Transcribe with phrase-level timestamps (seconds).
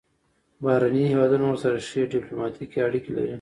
[0.63, 3.29] بهرني هیوادونه ورسره ښې ډیپلوماتیکې اړیکې لري.